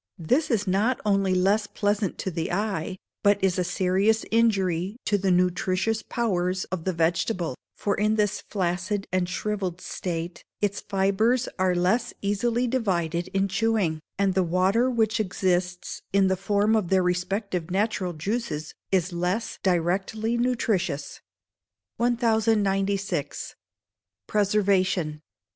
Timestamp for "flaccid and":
8.49-9.29